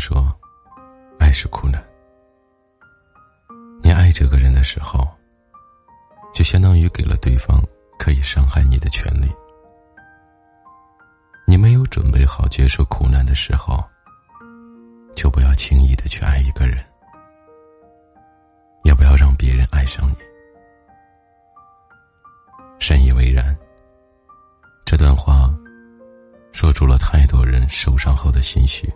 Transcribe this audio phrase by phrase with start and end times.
[0.00, 0.34] 说，
[1.18, 1.84] 爱是苦难。
[3.82, 5.06] 你爱这个人的时候，
[6.32, 7.62] 就相当于给了对方
[7.98, 9.30] 可以伤害你的权利。
[11.46, 13.84] 你没有准备好接受苦难的时候，
[15.14, 16.82] 就不要轻易的去爱一个人，
[18.84, 20.16] 也不要让别人爱上你。
[22.78, 23.54] 深以为然。
[24.86, 25.54] 这段话
[26.52, 28.90] 说出了太多人受伤后的心绪。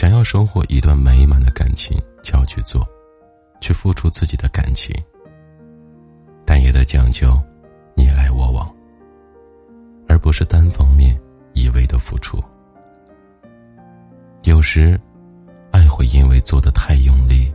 [0.00, 2.88] 想要收获一段美满的感情，就要去做，
[3.60, 4.90] 去付出自己的感情，
[6.46, 7.38] 但也得讲究
[7.94, 8.74] 你来我往，
[10.08, 11.14] 而不是单方面
[11.52, 12.42] 一味的付出。
[14.44, 14.98] 有时，
[15.70, 17.52] 爱会因为做的太用力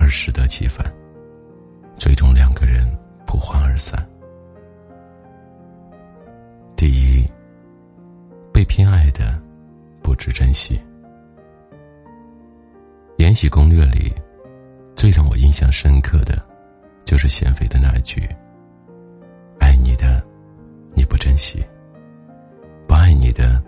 [0.00, 0.90] 而适得其反，
[1.98, 2.90] 最终两个人
[3.26, 4.02] 不欢而散。
[6.74, 7.30] 第一，
[8.50, 9.38] 被偏爱的。
[10.02, 10.74] 不知珍惜，
[13.22, 14.12] 《延禧攻略》里，
[14.96, 16.44] 最让我印象深刻的，
[17.04, 18.28] 就是娴妃的那一句
[19.62, 20.20] ：“爱你的，
[20.92, 21.64] 你不珍惜；
[22.84, 23.62] 不爱你的，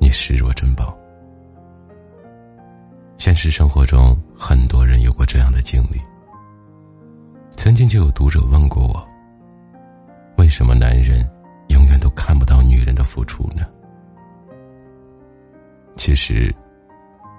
[0.00, 0.92] 你视若珍宝。”
[3.16, 6.02] 现实生活中，很多人有过这样的经历。
[7.56, 9.08] 曾经就有读者问过我
[10.36, 11.20] ：“为什么男人
[11.68, 13.64] 永远都看不到女人的付出呢？”
[15.94, 16.52] 其实，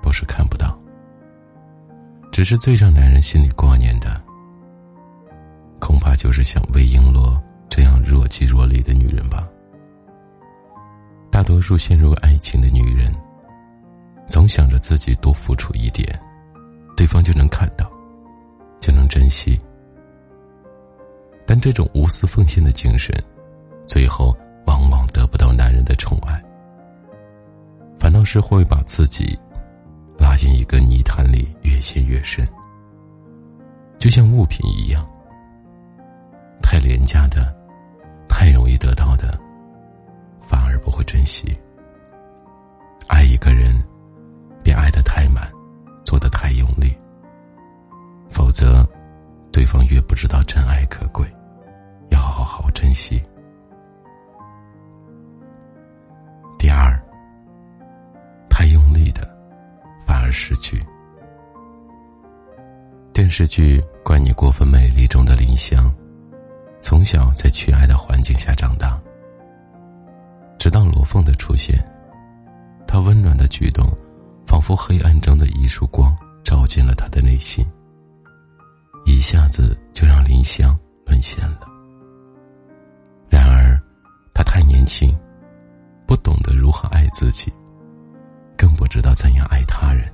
[0.01, 0.79] 不是看不到，
[2.35, 4.21] 只是最让男人心里挂念的，
[5.79, 9.47] 恐怕就是像魏璎珞这样若即若离的女人吧。
[11.31, 13.09] 大多数陷入爱情的女人，
[14.27, 16.05] 总想着自己多付出一点，
[16.97, 17.89] 对方就能看到，
[18.81, 19.57] 就能珍惜。
[21.47, 23.15] 但这种无私奉献的精神，
[23.87, 24.35] 最后
[24.67, 26.43] 往往得不到男人的宠爱。
[27.97, 29.39] 反倒是会把自己
[30.19, 31.54] 拉进一个泥潭里，
[31.85, 32.43] 陷越深。
[33.99, 35.07] 就像物品一样，
[36.59, 37.55] 太廉价的、
[38.27, 39.39] 太容易得到的，
[40.41, 41.55] 反而不会珍惜。
[43.07, 43.75] 爱一个人，
[44.63, 45.47] 别爱得太满，
[46.03, 46.97] 做得太用力，
[48.31, 48.83] 否则，
[49.51, 51.23] 对方越不知道真爱可贵。
[52.09, 53.23] 要好好珍惜。
[56.57, 56.99] 第二。
[58.49, 59.21] 太用力的，
[60.07, 60.83] 反而失去。
[63.15, 65.89] 电视剧《怪你过分美丽》中的林香，
[66.81, 69.01] 从小在缺爱的环境下长大。
[70.59, 71.79] 直到罗凤的出现，
[72.85, 73.87] 他温暖的举动，
[74.45, 77.65] 仿佛黑暗中的一束光，照进了他的内心。
[79.05, 81.61] 一下子就让林香沦陷了。
[83.29, 83.81] 然而，
[84.33, 85.17] 他太年轻，
[86.05, 87.49] 不懂得如何爱自己，
[88.57, 90.13] 更不知道怎样爱他人。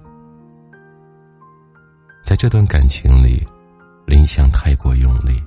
[2.31, 3.45] 在这段感情里，
[4.05, 5.43] 林香太过用力，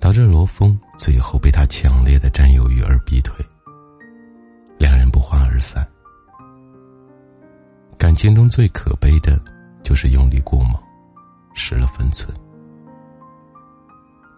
[0.00, 3.44] 导致罗峰最后被他强烈的占有欲而逼退，
[4.78, 5.86] 两人不欢而散。
[7.98, 9.38] 感情中最可悲的，
[9.82, 10.72] 就是用力过猛，
[11.54, 12.34] 失了分寸，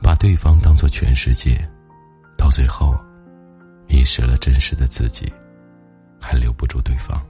[0.02, 1.56] 把对方当做全世界，
[2.36, 2.92] 到最后，
[3.86, 5.32] 迷失了真实的自己，
[6.20, 7.24] 还留不住对方。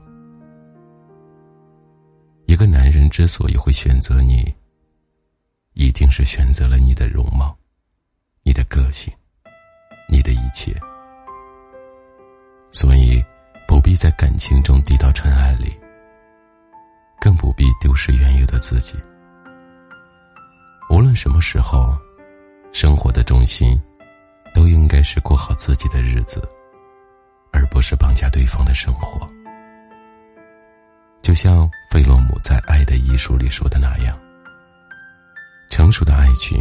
[3.09, 4.53] 之所以会选择你，
[5.73, 7.57] 一定是选择了你的容貌、
[8.43, 9.13] 你的个性、
[10.07, 10.75] 你的一切，
[12.71, 13.23] 所以
[13.67, 15.75] 不必在感情中低到尘埃里，
[17.19, 18.95] 更不必丢失原有的自己。
[20.89, 21.97] 无论什么时候，
[22.71, 23.79] 生活的重心
[24.53, 26.41] 都应该是过好自己的日子，
[27.51, 29.29] 而不是绑架对方的生活。
[31.21, 34.17] 就像费洛姆在《爱的艺术》里说的那样，
[35.69, 36.59] 成熟的爱情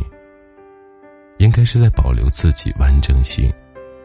[1.38, 3.50] 应该是在保留自己完整性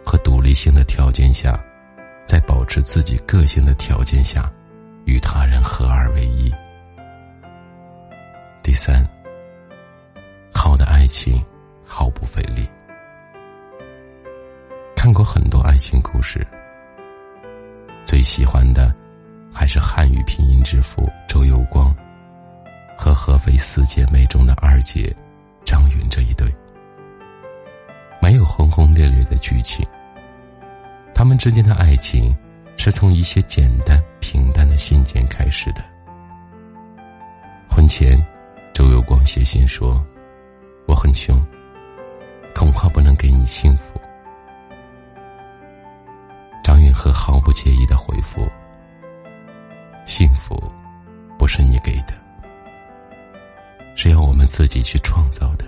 [0.06, 1.60] 和独立性的条件下，
[2.26, 4.50] 在保持自己个性的条件下，
[5.06, 6.54] 与他人合二为一。
[8.62, 9.06] 第三，
[10.54, 11.44] 好的爱情
[11.84, 12.66] 毫不费力。
[14.96, 16.48] 看过很多爱情故事，
[18.06, 18.96] 最喜欢的。
[19.54, 21.96] 还是汉语拼音之父周有光
[22.98, 25.16] 和合肥四姐妹中的二姐
[25.64, 26.48] 张云这一对，
[28.22, 29.86] 没有轰轰烈烈的剧情。
[31.14, 32.36] 他们之间的爱情
[32.78, 35.84] 是从一些简单平淡的信件开始的。
[37.70, 38.22] 婚前，
[38.74, 40.04] 周有光写信说
[40.88, 41.40] ：“我很穷，
[42.56, 44.00] 恐怕不能给你幸福。”
[46.64, 48.48] 张云和毫不介意的回复：“，
[51.56, 52.16] 是你给的，
[53.96, 55.64] 是要我们自己去创造的。”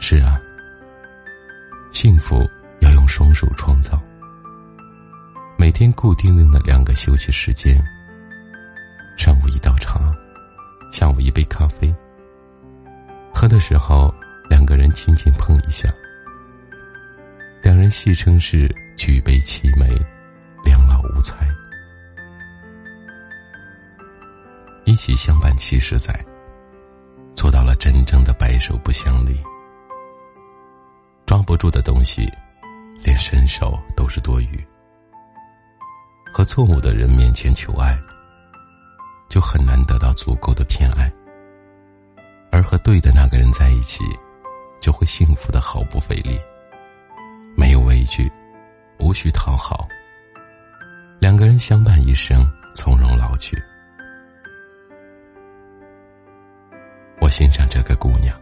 [0.00, 0.40] 是啊，
[1.92, 2.48] 幸福
[2.80, 4.00] 要用双手创造。
[5.58, 7.76] 每天固定的两个休息时间，
[9.18, 10.00] 上午一道茶，
[10.90, 11.94] 下午一杯咖啡。
[13.34, 14.10] 喝的时候，
[14.48, 15.90] 两个人轻轻碰一下，
[17.62, 19.86] 两人戏称是举杯齐眉，
[20.64, 21.36] 两老无猜。
[24.84, 26.24] 一起相伴七十载，
[27.36, 29.38] 做到了真正的白首不相离。
[31.26, 32.26] 抓不住的东西，
[33.02, 34.66] 连伸手都是多余。
[36.32, 37.98] 和错误的人面前求爱，
[39.28, 41.08] 就很难得到足够的偏爱；
[42.50, 44.02] 而和对的那个人在一起，
[44.80, 46.38] 就会幸福的毫不费力，
[47.56, 48.30] 没有畏惧，
[48.98, 49.86] 无需讨好。
[51.20, 53.62] 两个人相伴一生，从容老去。
[57.30, 58.36] 欣赏这个姑娘，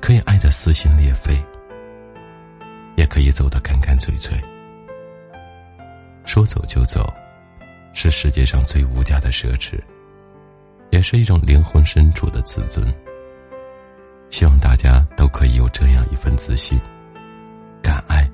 [0.00, 1.38] 可以爱得撕心裂肺，
[2.96, 4.36] 也可以走得干干脆脆。
[6.24, 7.06] 说走就走，
[7.92, 9.78] 是世界上最无价的奢侈，
[10.90, 12.92] 也是一种灵魂深处的自尊。
[14.30, 16.80] 希望大家都可以有这样一份自信，
[17.82, 18.28] 敢爱，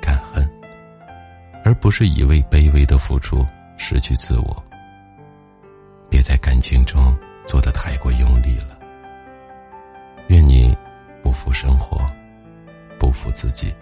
[0.00, 0.48] 敢恨，
[1.64, 3.46] 而不是一味卑微的付出
[3.76, 4.64] 失去自我。
[6.10, 7.16] 别在感情中
[7.48, 8.78] 做的太过用力了。
[10.26, 10.76] 愿你
[11.22, 11.98] 不负生活，
[12.98, 13.74] 不负自己。